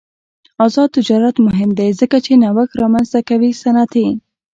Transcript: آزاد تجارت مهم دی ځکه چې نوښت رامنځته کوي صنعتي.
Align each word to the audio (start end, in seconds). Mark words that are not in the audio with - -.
آزاد 0.65 0.89
تجارت 0.97 1.35
مهم 1.47 1.69
دی 1.79 1.89
ځکه 2.01 2.17
چې 2.25 2.31
نوښت 2.43 2.71
رامنځته 2.81 3.19
کوي 3.29 3.51
صنعتي. 3.61 4.07